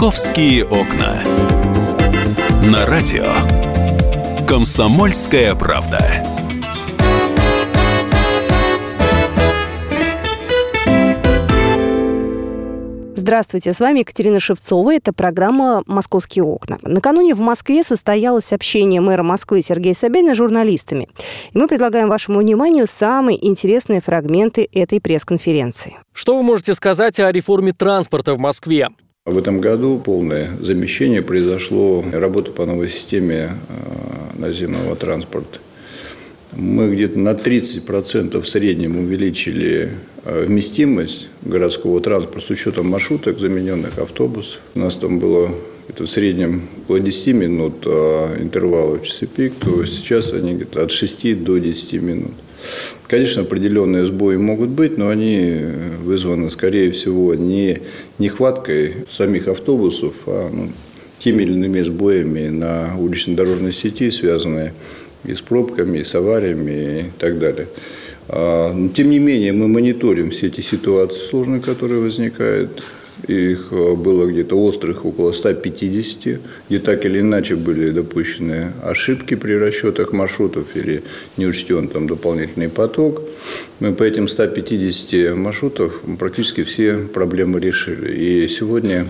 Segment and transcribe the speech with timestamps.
[0.00, 1.22] Московские окна.
[2.62, 3.26] На радио.
[4.48, 6.24] Комсомольская правда.
[13.14, 14.94] Здравствуйте, с вами Екатерина Шевцова.
[14.94, 16.78] Это программа «Московские окна».
[16.80, 21.10] Накануне в Москве состоялось общение мэра Москвы Сергея Собянина с журналистами.
[21.52, 25.98] И мы предлагаем вашему вниманию самые интересные фрагменты этой пресс-конференции.
[26.14, 28.88] Что вы можете сказать о реформе транспорта в Москве?
[29.30, 35.60] В этом году полное замещение произошло, работа по новой системе э, наземного транспорта.
[36.52, 39.92] Мы где-то на 30% в среднем увеличили
[40.24, 44.58] э, вместимость городского транспорта с учетом маршруток, замененных автобусов.
[44.74, 45.54] У нас там было
[45.88, 50.82] это в среднем около 10 минут а интервала в часы пик, то сейчас они где-то
[50.82, 52.32] от 6 до 10 минут.
[53.06, 55.60] Конечно, определенные сбои могут быть, но они
[56.04, 57.80] вызваны, скорее всего, не
[58.18, 60.70] нехваткой самих автобусов, а ну,
[61.18, 64.72] теми или иными сбоями на улично-дорожной сети, связанные
[65.24, 67.68] и с пробками, и с авариями и так далее.
[68.28, 72.82] А, тем не менее, мы мониторим все эти ситуации сложные, которые возникают.
[73.26, 79.52] Их а, было где-то острых около 150, где так или иначе были допущены ошибки при
[79.52, 81.02] расчетах маршрутов или
[81.36, 83.22] не учтен там дополнительный поток.
[83.80, 88.12] Мы по этим 150 маршрутов практически все проблемы решили.
[88.12, 89.06] И сегодня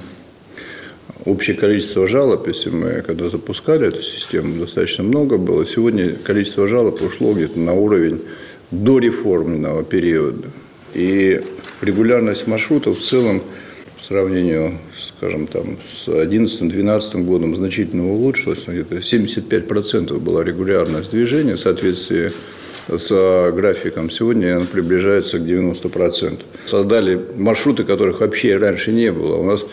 [1.27, 5.67] Общее количество жалоб, если мы когда запускали эту систему, достаточно много было.
[5.67, 8.23] Сегодня количество жалоб ушло где-то на уровень
[8.71, 10.49] до реформенного периода.
[10.95, 11.43] И
[11.83, 13.43] регулярность маршрутов в целом
[14.01, 18.65] по сравнению, скажем, там, с 2011-2012 годом значительно улучшилась.
[18.67, 22.33] Где-то 75% была регулярность движения в соответствии
[22.89, 24.11] с графиком.
[24.11, 26.41] Сегодня она приближается к 90%.
[26.67, 29.37] Создали маршруты, которых вообще раньше не было.
[29.37, 29.65] У нас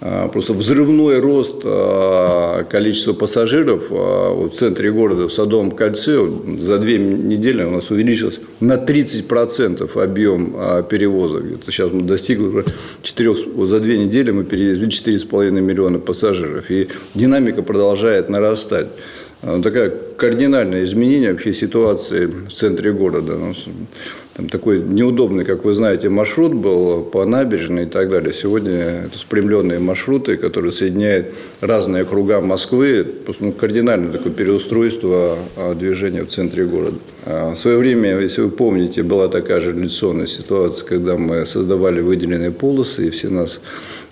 [0.00, 6.18] просто взрывной рост а, количества пассажиров а, в центре города, в Садовом кольце,
[6.58, 10.52] за две недели у нас увеличился на 30% объем
[10.88, 11.44] перевозок.
[11.52, 12.64] Это сейчас мы достигли уже
[13.02, 13.36] 4,
[13.66, 16.70] за две недели мы перевезли 4,5 миллиона пассажиров.
[16.70, 18.88] И динамика продолжает нарастать.
[19.40, 23.38] Такая кардинальное изменение вообще ситуации в центре города.
[24.40, 28.32] Там такой неудобный, как вы знаете, маршрут был по набережной и так далее.
[28.32, 33.06] Сегодня это спрямленные маршруты, которые соединяют разные округа Москвы.
[33.38, 36.96] Ну, кардинальное такое переустройство а, движения в центре города.
[37.26, 42.00] А, в свое время, если вы помните, была такая же революционная ситуация, когда мы создавали
[42.00, 43.60] выделенные полосы, и все нас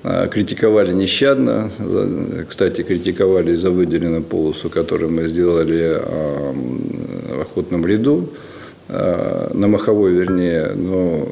[0.03, 1.71] а, критиковали нещадно.
[2.47, 6.03] Кстати, критиковали за выделенную полосу, которую мы сделали
[7.35, 8.29] в охотном ряду.
[8.89, 11.29] Э, на Маховой, вернее, но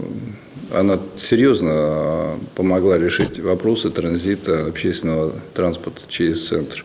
[0.74, 6.84] она серьезно помогла решить вопросы транзита общественного транспорта через центр.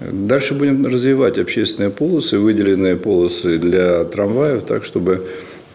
[0.00, 5.26] Дальше будем развивать общественные полосы, выделенные полосы для трамваев, так, чтобы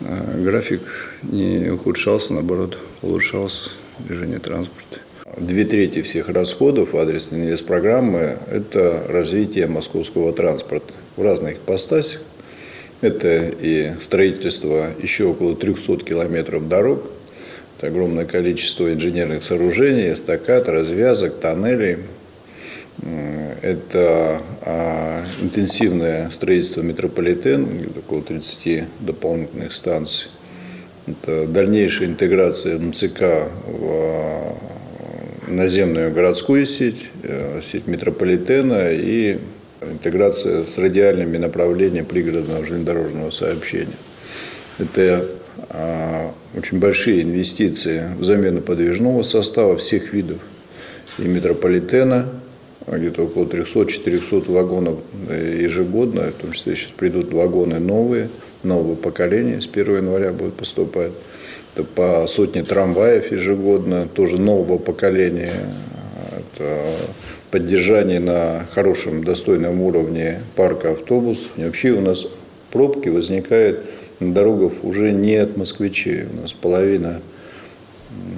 [0.01, 0.81] э, график
[1.23, 4.99] не ухудшался, наоборот, улучшался движение транспорта.
[5.37, 12.21] Две трети всех расходов адресной инвестпрограммы– это развитие московского транспорта в разных ипостасях.
[13.01, 17.03] Это и строительство еще около 300 километров дорог,
[17.77, 21.99] это огромное количество инженерных сооружений, эстакад, развязок, тоннелей.
[23.61, 27.65] Это а, интенсивное строительство метрополитена,
[27.97, 30.27] около 30 дополнительных станций.
[31.07, 33.21] Это дальнейшая интеграция МЦК
[33.65, 34.57] в а,
[35.47, 39.39] наземную городскую сеть, э, сеть метрополитена и
[39.81, 43.97] интеграция с радиальными направлениями пригородного железнодорожного сообщения.
[44.77, 45.25] Это
[45.69, 50.39] а, очень большие инвестиции в замену подвижного состава всех видов
[51.17, 52.27] и метрополитена,
[52.87, 58.29] где-то около 300-400 вагонов ежегодно, в том числе сейчас придут вагоны новые,
[58.63, 61.11] нового поколения, с 1 января будут поступать.
[61.75, 65.53] Это по сотне трамваев ежегодно, тоже нового поколения.
[66.57, 66.95] Это
[67.51, 71.49] поддержание на хорошем, достойном уровне парка автобусов.
[71.57, 72.25] И вообще у нас
[72.71, 73.85] пробки возникают
[74.19, 76.25] на дорогах уже не от москвичей.
[76.31, 77.21] У нас половина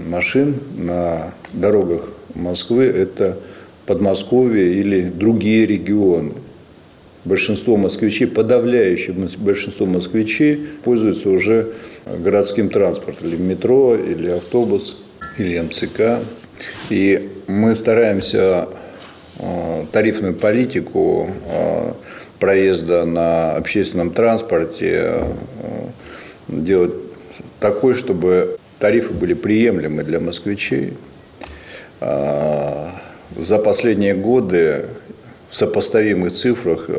[0.08, 3.38] машин на дорогах Москвы– это
[3.86, 6.34] Подмосковье или другие регионы.
[7.26, 11.74] Большинство москвичей, подавляющее большинство москвичей пользуются уже
[12.06, 15.02] городским транспортом, или метро, или автобус,
[15.38, 16.20] или МЦК.
[16.90, 18.70] И мы стараемся
[19.92, 21.94] тарифную политику э,
[22.40, 25.88] проезда на общественном транспорте э,
[26.48, 26.94] делать
[27.60, 30.94] такой, чтобы тарифы были приемлемы для москвичей.
[32.00, 34.88] за последние годы
[35.52, 36.90] в сопоставимых цифрах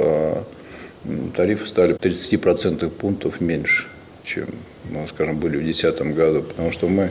[1.34, 3.86] тарифы стали 30% пунктов меньше,
[4.22, 4.46] чем,
[4.90, 7.10] ну, скажем, были в 2010 году, потому что мы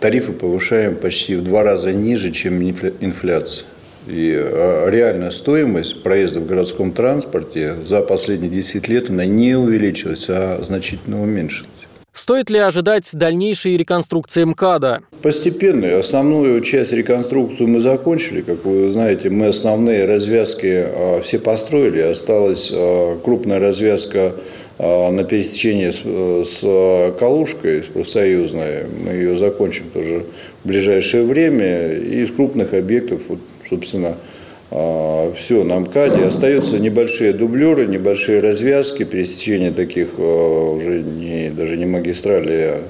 [0.00, 3.66] тарифы повышаем почти в два раза ниже, чем инфляция.
[4.06, 10.26] И а, реальная стоимость проезда в городском транспорте за последние 10 лет она не увеличилась,
[10.28, 11.68] а значительно уменьшилась.
[12.12, 15.00] Стоит ли ожидать дальнейшей реконструкции МКАДа?
[15.22, 15.98] Постепенно.
[15.98, 18.42] Основную часть реконструкции мы закончили.
[18.42, 22.00] Как вы знаете, мы основные развязки а, все построили.
[22.00, 24.34] Осталась а, крупная развязка
[24.78, 25.90] на пересечении
[26.42, 28.86] с Калушкой, с профсоюзной.
[29.04, 30.24] Мы ее закончим тоже
[30.64, 31.92] в ближайшее время.
[31.92, 33.38] И из крупных объектов, вот,
[33.72, 34.16] собственно,
[34.70, 36.24] все на МКАДе.
[36.26, 42.82] Остаются небольшие дублеры, небольшие развязки, пересечения таких уже не, даже не магистрали, а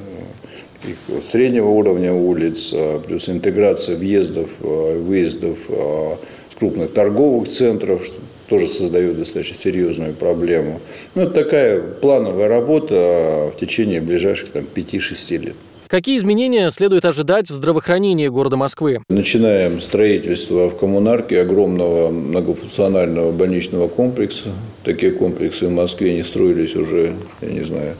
[1.30, 2.74] среднего уровня улиц,
[3.06, 8.16] плюс интеграция въездов, выездов с крупных торговых центров, что
[8.48, 10.80] тоже создает достаточно серьезную проблему.
[11.14, 15.54] Ну, это такая плановая работа в течение ближайших там, 5-6 лет.
[15.92, 19.02] Какие изменения следует ожидать в здравоохранении города Москвы?
[19.10, 24.52] Начинаем строительство в коммунарке огромного многофункционального больничного комплекса.
[24.84, 27.12] Такие комплексы в Москве не строились уже,
[27.42, 27.96] я не знаю,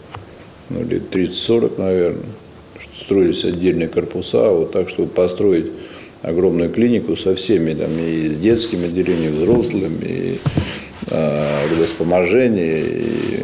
[0.71, 2.23] ну, лет 30-40, наверное.
[2.99, 5.67] Строились отдельные корпуса, вот так, чтобы построить
[6.23, 10.41] огромную клинику со всеми, там, и с детскими отделениями, взрослыми, и
[11.11, 13.42] э, водоспоможение, и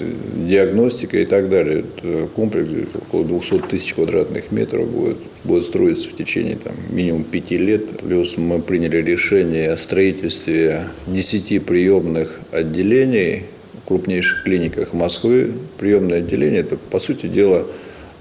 [0.00, 1.80] диагностика и так далее.
[1.80, 7.56] Это комплекс около 200 тысяч квадратных метров будет, будет строиться в течение там, минимум пяти
[7.58, 8.00] лет.
[8.00, 13.44] Плюс мы приняли решение о строительстве 10 приемных отделений
[13.82, 15.52] в крупнейших клиниках Москвы.
[15.78, 17.66] Приемное отделение– это, по сути дела,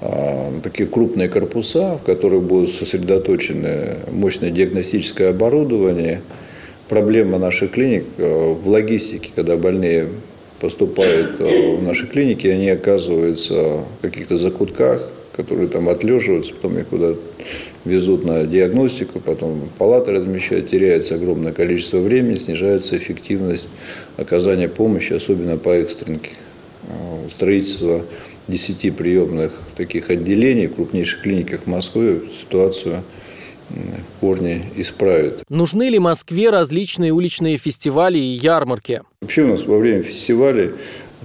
[0.02, 6.22] а, такие крупные корпуса, в которых будут сосредоточены мощное диагностическое оборудование.
[6.90, 10.08] Проблема наших клиник э, в логистике, когда больные
[10.64, 16.88] поступают э, в наши клиники, они оказываются в каких-то закутках, которые там отлеживаются, потом их
[16.88, 17.16] куда
[17.84, 23.72] везут на диагностику, потом палаты размещают, теряется огромное количество времени, снижается эффективность
[24.16, 26.30] оказания помощи, особенно по экстренке.
[26.88, 28.02] Э, строительство
[28.48, 33.04] 10 приемных таких отделений в крупнейших клиниках Москвы ситуацию
[33.74, 35.44] в корне исправит.
[35.50, 39.02] Нужны ли Москве различные уличные фестивали и ярмарки?
[39.22, 40.72] Вообще у нас во время фестивалей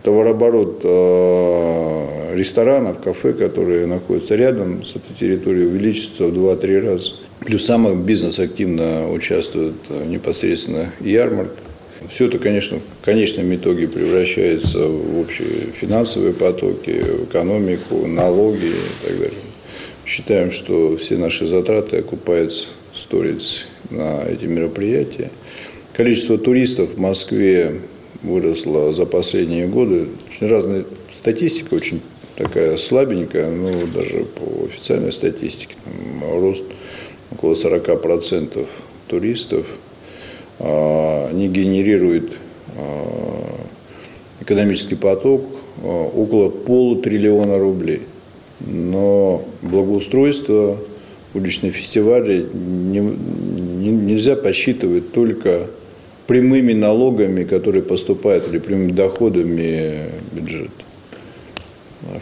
[0.03, 7.12] товарооборот э, ресторанов, кафе, которые находятся рядом с этой территорией, увеличится в 2-3 раза.
[7.41, 11.56] Плюс самый бизнес активно участвует э, непосредственно ярмарка.
[12.11, 19.06] Все это, конечно, в конечном итоге превращается в общие финансовые потоки, в экономику, налоги и
[19.06, 19.48] так далее.
[20.08, 25.31] Считаем, что все наши затраты окупаются сторицей на эти мероприятия.
[25.93, 27.82] Количество туристов в Москве
[28.22, 30.06] выросло за последние годы.
[30.31, 32.00] Очень разная статистика, очень
[32.37, 36.64] такая слабенькая, но даже по официальной статистике там, рост
[37.31, 38.66] около 40%
[39.08, 39.66] туристов.
[40.58, 42.32] А, они генерируют
[42.78, 43.61] а,
[44.40, 45.44] экономический поток
[45.82, 48.00] а, около полутриллиона рублей–
[48.60, 50.78] но благоустройство,
[51.35, 55.66] уличные фестивали не, не, нельзя посчитывать только
[56.26, 60.71] прямыми налогами, которые поступают, или прямыми доходами бюджета.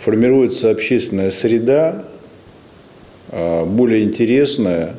[0.02, 2.04] Формируется общественная среда,
[3.30, 4.94] а, более интересная,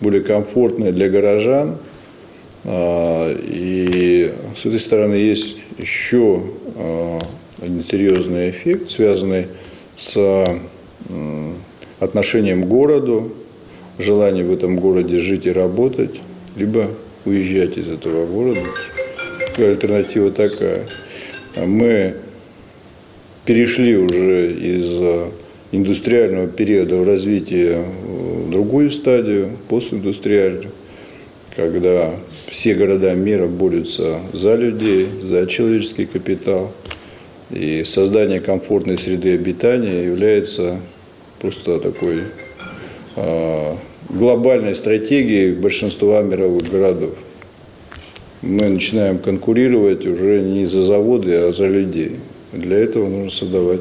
[0.00, 1.78] более комфортная для горожан.
[2.64, 6.42] А, и с этой стороны есть еще
[6.76, 7.18] а,
[7.60, 9.46] один серьезный эффект, связанный
[9.96, 10.46] с
[12.00, 13.32] отношением к городу,
[13.98, 16.20] желание в этом городе жить и работать,
[16.56, 16.88] либо
[17.24, 18.60] уезжать из этого города.
[19.58, 20.86] Альтернатива такая.
[21.56, 22.14] Мы
[23.44, 25.30] перешли уже из
[25.72, 30.70] индустриального периода в развитие в другую стадию, постиндустриальную,
[31.56, 32.10] когда
[32.50, 36.72] все города мира борются за людей, за человеческий капитал.
[37.50, 40.80] И создание комфортной среды обитания является
[41.42, 42.22] просто такой
[43.16, 43.74] э,
[44.08, 47.14] глобальной стратегией большинства мировых городов.
[48.42, 52.20] Мы начинаем конкурировать уже не за заводы, а за людей.
[52.52, 53.80] Для этого нужно создавать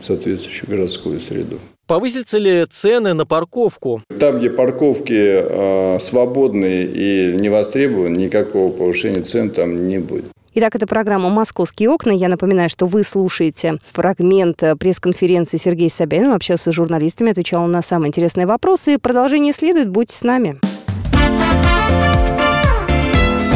[0.00, 1.58] соответствующую городскую среду.
[1.86, 4.02] Повысятся ли цены на парковку?
[4.20, 10.26] Там, где парковки э, свободные и не востребованы, никакого повышения цен там не будет.
[10.60, 12.10] Итак, это программа «Московские окна».
[12.10, 16.34] Я напоминаю, что вы слушаете фрагмент э, пресс-конференции Сергея Собянина.
[16.34, 18.98] Общался с журналистами, отвечал на самые интересные вопросы.
[18.98, 19.88] Продолжение следует.
[19.88, 20.58] Будьте с нами.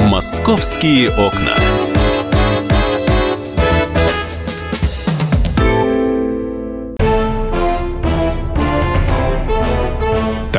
[0.08, 1.56] «Московские окна».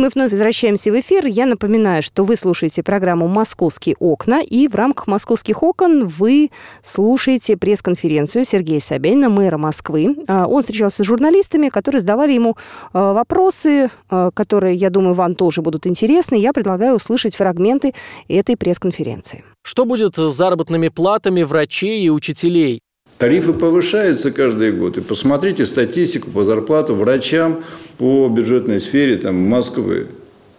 [0.00, 1.26] Мы вновь возвращаемся в эфир.
[1.26, 6.50] Я напоминаю, что вы слушаете программу «Московские окна», и в рамках «Московских окон» вы
[6.82, 10.16] слушаете пресс-конференцию Сергея Собянина, мэра Москвы.
[10.26, 12.56] А, он встречался с журналистами, которые задавали ему
[12.92, 16.36] а, вопросы, а, которые, я думаю, вам тоже будут интересны.
[16.36, 17.92] Я предлагаю услышать фрагменты
[18.28, 19.44] этой пресс-конференции.
[19.62, 22.80] Что будет с заработными платами врачей и учителей?
[23.20, 24.96] Тарифы повышаются каждый год.
[24.96, 27.62] И посмотрите статистику по зарплату врачам
[27.98, 30.06] по бюджетной сфере там, Москвы.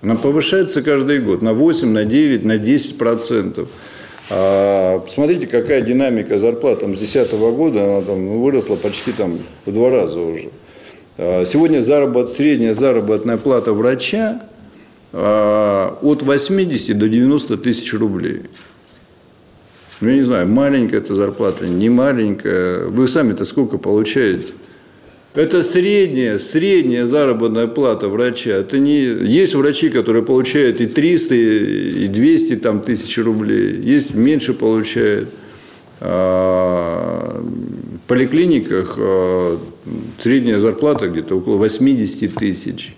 [0.03, 3.67] Она повышается каждый год на 8, на 9, на 10 процентов.
[4.29, 9.39] А посмотрите, какая динамика зарплат там, с 2010 года, она там, ну, выросла почти там,
[9.65, 10.49] в два раза уже.
[11.17, 14.39] А сегодня заработ, средняя заработная плата врача
[15.13, 18.43] а, от 80 до 90 тысяч рублей.
[20.01, 22.85] Ну, я не знаю, маленькая эта зарплата, не маленькая.
[22.85, 24.53] Вы сами-то сколько получаете?
[25.35, 28.51] Это средняя, средняя заработная плата врача.
[28.51, 29.03] Это не...
[29.03, 33.79] Есть врачи, которые получают и 300, и 200 там, тысяч рублей.
[33.79, 35.29] Есть меньше получают.
[36.01, 39.59] А в поликлиниках а,
[40.19, 42.95] средняя зарплата где-то около 80 тысяч.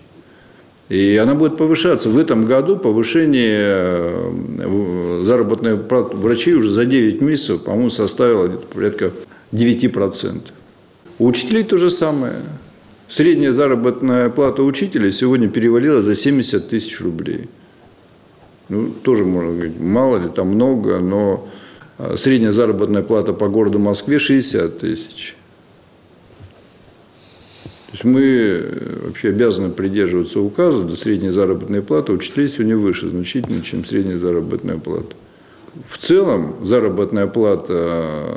[0.88, 2.10] И она будет повышаться.
[2.10, 9.10] В этом году повышение э, заработной платы врачей уже за 9 месяцев, по-моему, составило порядка
[9.52, 10.40] 9%.
[11.18, 12.36] У учителей то же самое.
[13.08, 17.48] Средняя заработная плата учителя сегодня перевалила за 70 тысяч рублей.
[18.68, 21.48] Ну, тоже можно говорить, мало ли, там много, но
[21.98, 25.36] э, средняя заработная плата по городу Москве 60 тысяч.
[27.94, 33.62] Есть мы э, вообще обязаны придерживаться указа, до средней заработной платы учителей сегодня выше значительно,
[33.62, 35.14] чем средняя заработная плата.
[35.86, 38.36] В целом заработная плата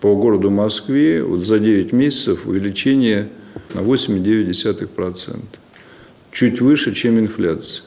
[0.00, 3.30] по городу Москве вот за 9 месяцев увеличение
[3.74, 5.40] на 8,9%.
[6.30, 7.86] Чуть выше, чем инфляция.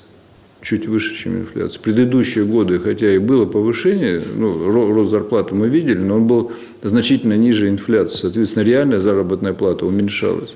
[0.61, 1.79] Чуть выше, чем инфляция.
[1.81, 6.51] Предыдущие годы, хотя и было повышение, ну, рост зарплаты мы видели, но он был
[6.83, 8.17] значительно ниже инфляции.
[8.23, 10.53] Соответственно, реальная заработная плата уменьшалась.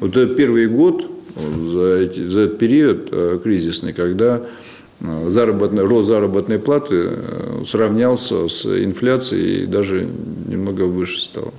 [0.00, 4.42] Вот этот первый год, за, эти, за этот период э, кризисный, когда
[5.00, 10.06] э, заработный, рост заработной платы э, сравнялся с инфляцией и даже
[10.46, 11.52] немного выше стал.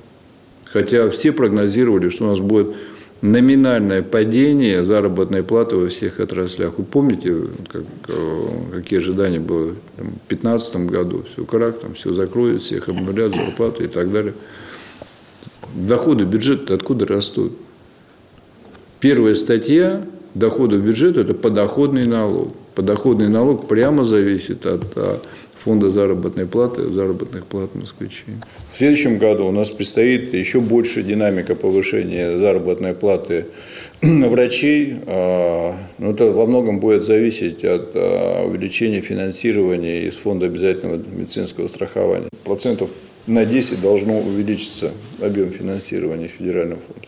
[0.65, 2.75] Хотя все прогнозировали, что у нас будет
[3.21, 6.73] номинальное падение заработной платы во всех отраслях.
[6.77, 7.35] Вы помните,
[7.67, 7.83] как,
[8.71, 11.23] какие ожидания было в 2015 году?
[11.33, 14.33] Все крах, там все закроют, всех обнулят, зарплаты и так далее.
[15.73, 17.53] Доходы бюджета откуда растут?
[18.99, 20.01] Первая статья
[20.33, 22.55] доходов бюджета– это подоходный налог.
[22.73, 25.19] Подоходный налог прямо зависит от а,
[25.63, 28.35] фонда заработной платы, заработных плат москвичей.
[28.73, 33.45] В следующем году у нас предстоит еще больше динамика повышения заработной платы
[34.01, 34.95] врачей.
[35.05, 41.67] А, но это во многом будет зависеть от а, увеличения финансирования из фонда обязательного медицинского
[41.67, 42.29] страхования.
[42.43, 42.89] Процентов
[43.27, 47.07] на 10 должно увеличиться объем финансирования федерального фонда.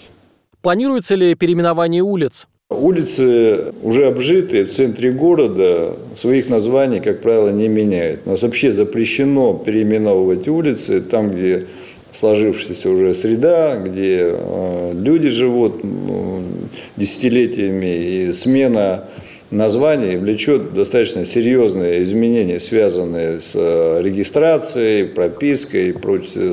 [0.61, 2.47] Планируется ли переименование улиц?
[2.69, 8.21] Улицы, уже обжитые в центре города, своих названий, как правило, не меняют.
[8.25, 11.65] У нас вообще запрещено переименовывать улицы там, где
[12.11, 15.81] сложившаяся уже среда, где э, люди живут
[16.97, 19.05] десятилетиями, и смена
[19.51, 25.95] названий влечет достаточно серьезные изменения, связанные с э, регистрацией, пропиской,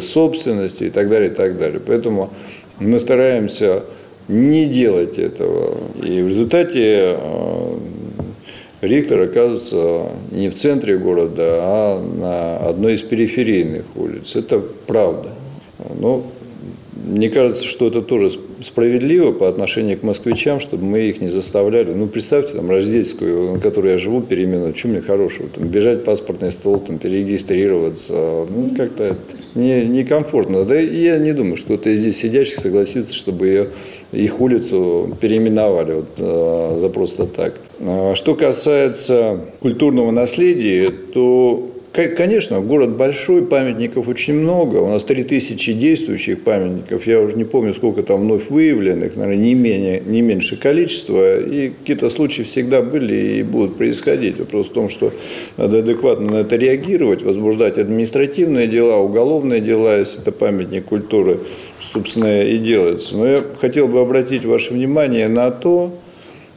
[0.00, 1.80] собственностью и так далее, и так далее.
[1.84, 2.30] Поэтому
[2.78, 3.82] мы стараемся
[4.28, 5.76] не делать этого.
[6.02, 7.78] И в результате э,
[8.82, 14.36] ректор оказывается не в центре города, а на одной из периферийных улиц.
[14.36, 15.30] Это правда.
[15.98, 16.24] Но
[17.06, 21.92] мне кажется, что это тоже справедливо по отношению к москвичам, чтобы мы их не заставляли.
[21.92, 25.48] Ну, представьте, там, Рождественскую, на которой я живу, переименовать, что мне хорошего?
[25.48, 28.12] Там, бежать в паспортный стол, там, перерегистрироваться.
[28.12, 29.16] Ну, как-то
[29.54, 30.64] не, некомфортно.
[30.64, 33.68] Да и я не думаю, что кто-то из здесь сидящих согласится, чтобы ее,
[34.12, 37.54] их улицу переименовали вот, э, за просто так.
[37.80, 44.76] А что касается культурного наследия, то Конечно, город большой, памятников очень много.
[44.76, 47.06] У нас 3000 действующих памятников.
[47.06, 51.40] Я уже не помню, сколько там вновь выявленных, наверное, не, менее, не меньше количества.
[51.40, 54.38] И какие-то случаи всегда были и будут происходить.
[54.38, 55.10] Вопрос в том, что
[55.56, 61.40] надо адекватно на это реагировать, возбуждать административные дела, уголовные дела, если это памятник культуры,
[61.80, 63.16] собственно, и делается.
[63.16, 65.94] Но я хотел бы обратить ваше внимание на то,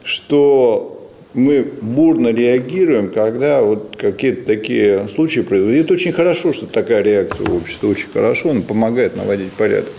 [0.03, 0.98] что
[1.33, 5.75] мы бурно реагируем, когда вот какие-то такие случаи происходят.
[5.75, 9.91] И это очень хорошо, что такая реакция в обществе, очень хорошо, она помогает наводить порядок.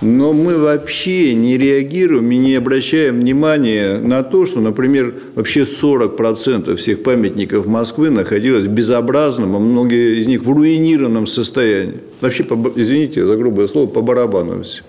[0.00, 6.74] Но мы вообще не реагируем и не обращаем внимания на то, что, например, вообще 40%
[6.74, 12.00] всех памятников Москвы находилось в безобразном, а многие из них в руинированном состоянии.
[12.20, 14.82] Вообще, извините за грубое слово, по барабану все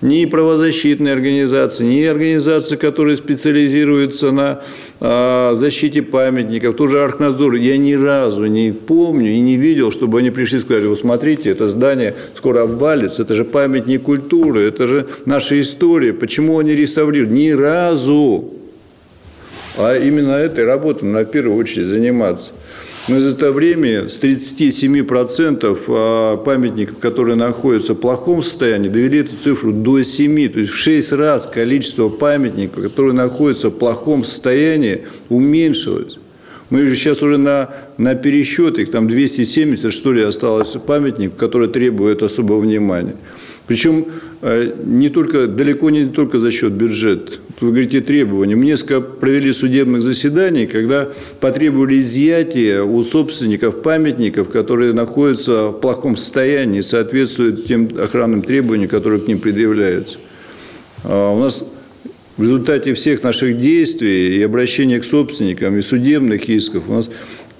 [0.00, 4.60] ни правозащитные организации, ни организации, которые специализируются на
[5.00, 10.30] а, защите памятников, тоже Архназдор, я ни разу не помню и не видел, чтобы они
[10.30, 15.06] пришли и сказали, вот смотрите, это здание скоро обвалится, это же памятник культуры, это же
[15.24, 17.32] наша история, почему они реставрируют?
[17.32, 18.52] Ни разу.
[19.76, 22.52] А именно этой работой на первую очередь заниматься.
[23.08, 29.34] Мы за это время с 37% а, памятников, которые находятся в плохом состоянии, довели эту
[29.34, 30.48] цифру до 7.
[30.50, 36.18] То есть в 6 раз количество памятников, которые находятся в плохом состоянии, уменьшилось.
[36.68, 41.70] Мы же сейчас уже на, на пересчет, их там 270, что ли, осталось памятников, которые
[41.70, 43.16] требуют особого внимания.
[43.66, 44.04] Причем
[44.40, 47.32] не только, далеко не только за счет бюджета.
[47.60, 48.54] Вы говорите требования.
[48.54, 51.08] Мы несколько провели судебных заседаний, когда
[51.40, 59.20] потребовали изъятия у собственников памятников, которые находятся в плохом состоянии, соответствуют тем охранным требованиям, которые
[59.20, 60.18] к ним предъявляются.
[61.02, 61.64] А у нас
[62.36, 67.10] в результате всех наших действий и обращения к собственникам, и судебных исков, у нас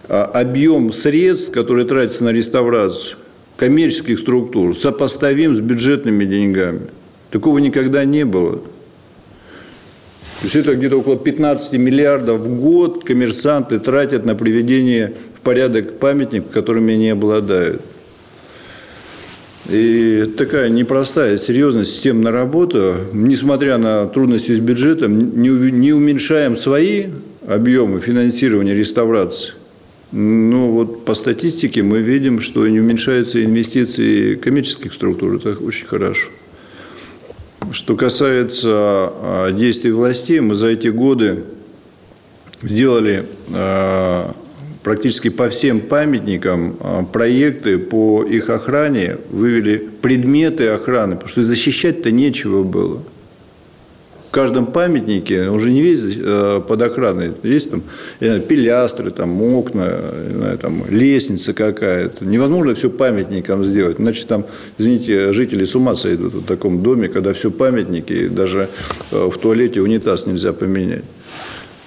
[0.08, 3.16] а, объем средств, которые тратятся на реставрацию,
[3.58, 6.82] коммерческих структур сопоставим с бюджетными деньгами.
[7.30, 8.60] Такого никогда не было.
[10.40, 15.98] То есть это где-то около 15 миллиардов в год коммерсанты тратят на приведение в порядок
[15.98, 17.82] памятников, которыми они обладают.
[19.68, 27.08] И такая непростая, серьезная системная работа, несмотря на трудности с бюджетом, не уменьшаем свои
[27.44, 29.54] объемы финансирования реставрации,
[30.10, 35.36] ну, вот по статистике мы видим, что не уменьшаются инвестиции коммерческих структур.
[35.36, 36.28] Это очень хорошо.
[37.72, 41.44] Что касается а, действий властей, мы за эти годы
[42.62, 44.34] сделали а,
[44.82, 52.10] практически по всем памятникам а, проекты по их охране, вывели предметы охраны, потому что защищать-то
[52.10, 53.02] нечего было
[54.38, 57.82] каждом памятнике, уже не весь э, под охраной, есть там
[58.20, 59.92] пилястры, там окна,
[60.32, 62.24] знаю, там лестница какая-то.
[62.24, 64.44] Невозможно все памятникам сделать, иначе там,
[64.78, 68.68] извините, жители с ума сойдут в таком доме, когда все памятники, даже
[69.10, 71.02] э, в туалете унитаз нельзя поменять.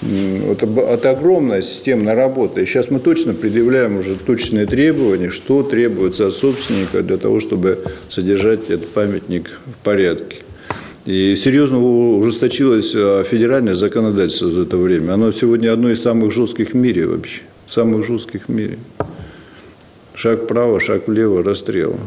[0.01, 2.59] Это, это огромная системная работа.
[2.59, 7.81] И сейчас мы точно предъявляем уже точные требования, что требуется от собственника для того, чтобы
[8.09, 10.37] содержать этот памятник в порядке.
[11.05, 15.13] И серьезно ужесточилось а, федеральное законодательство за это время.
[15.13, 17.41] Оно сегодня одно из самых жестких в мире вообще.
[17.67, 18.77] Самых жестких в мире.
[20.13, 21.97] Шаг вправо, шаг влево, расстрел.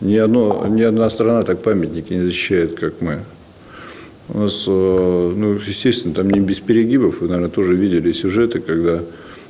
[0.00, 3.20] Ни, одно, ни одна страна так памятники не защищает, как мы.
[4.28, 7.20] У нас, а, ну, естественно, там не без перегибов.
[7.20, 9.00] Вы, наверное, тоже видели сюжеты, когда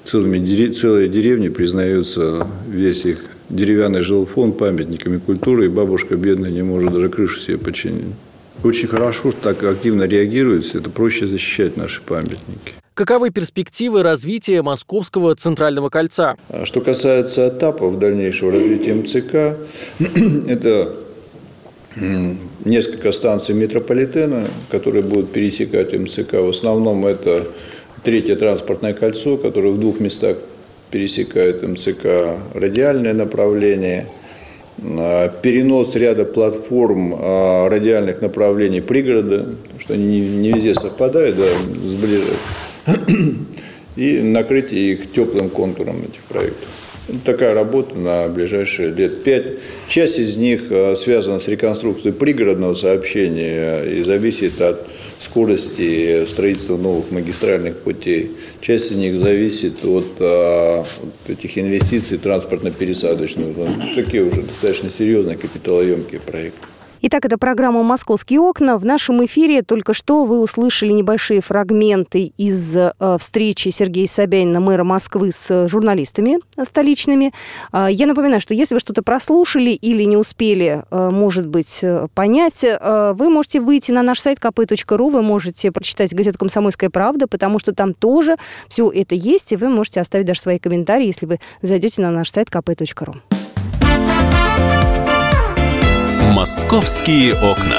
[0.05, 3.19] целыми, целые деревни признаются весь их
[3.51, 8.15] деревянный жилфон памятниками культуры, и бабушка бедная не может даже крышу себе починить.
[8.63, 12.75] Очень хорошо, что так активно реагируется, это проще защищать наши памятники.
[12.95, 16.37] Каковы перспективы развития Московского центрального кольца?
[16.49, 19.57] А что касается этапов дальнейшего развития МЦК,
[20.49, 20.95] это
[22.65, 26.35] несколько станций метрополитена, которые будут пересекать МЦК.
[26.35, 27.49] В основном это
[28.05, 30.37] третье транспортное кольцо, которое в двух местах
[30.91, 34.07] пересекает МЦК, радиальное направление–
[34.83, 39.47] перенос ряда платформ э, радиальных направлений пригорода,
[39.79, 41.47] что они не везде совпадают, да,
[41.89, 42.39] сближают,
[43.97, 46.69] и накрытие их теплым контуром этих проектов.
[47.25, 49.45] Такая работа на ближайшие лет пять.
[49.89, 54.87] Часть из них э, связана с реконструкцией пригородного сообщения и зависит от
[55.23, 58.33] скорости строительства новых магистральных путей.
[58.61, 63.55] Часть из них зависит от, а, от этих инвестиций транспортно-пересадочных.
[63.95, 66.67] Такие уже достаточно серьезные капиталоемкие проекты.
[67.05, 68.79] Итак, это программа «Московские окна».
[68.79, 74.85] В нашем эфире только что вы услышали небольшие фрагменты из э, встречи Сергея Собянина, мэра
[74.85, 77.33] Москвы, с журналистами столичными.
[77.73, 82.07] Э, я напоминаю, что если вы что-то прослушали или не успели, э, может быть, э,
[82.15, 87.27] понять, э, вы можете выйти на наш сайт kp.ru, вы можете прочитать газету «Комсомольская правда»,
[87.27, 88.37] потому что там тоже
[88.69, 92.31] все это есть, и вы можете оставить даже свои комментарии, если вы зайдете на наш
[92.31, 93.42] сайт kp.ru.
[96.43, 97.79] «Московские окна».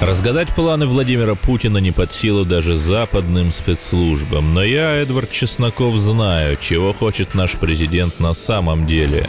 [0.00, 4.54] Разгадать планы Владимира Путина не под силу даже западным спецслужбам.
[4.54, 9.28] Но я, Эдвард Чесноков, знаю, чего хочет наш президент на самом деле.